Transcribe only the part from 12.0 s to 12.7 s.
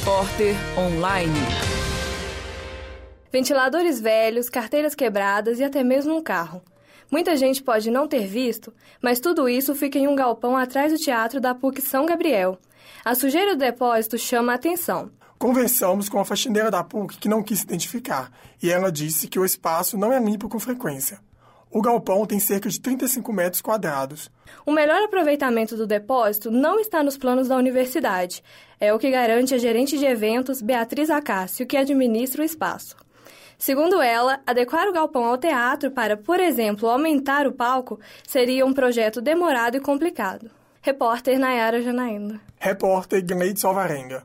Gabriel.